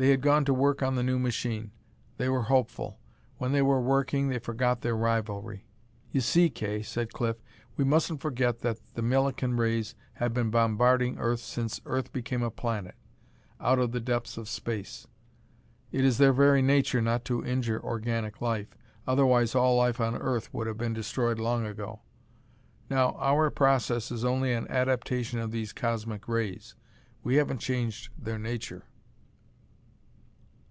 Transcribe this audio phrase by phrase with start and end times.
[0.00, 1.72] They had gone to work on the new machine.
[2.16, 2.98] They were hopeful.
[3.36, 5.66] When they were working, they forgot their rivalry.
[6.10, 7.36] "You see, Kay," said Cliff,
[7.76, 12.50] "we mustn't forget that the Millikan rays have been bombarding Earth since Earth became a
[12.50, 12.94] planet,
[13.60, 15.06] out of the depths of space.
[15.92, 18.68] It is their very nature not to injure organic life,
[19.06, 22.00] otherwise all life on Earth would have been destroyed long ago.
[22.88, 26.74] Now, our process is only an adaptation of these cosmic rays.
[27.22, 28.86] We haven't changed their nature."